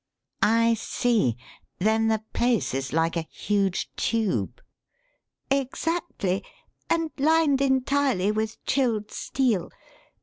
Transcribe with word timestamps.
"I 0.41 0.73
see. 0.73 1.37
Then 1.77 2.07
the 2.07 2.23
place 2.33 2.73
is 2.73 2.91
like 2.91 3.15
a 3.15 3.27
huge 3.29 3.91
tube." 3.95 4.59
"Exactly 5.51 6.43
and 6.89 7.11
lined 7.19 7.61
entirely 7.61 8.31
with 8.31 8.65
chilled 8.65 9.11
steel. 9.11 9.69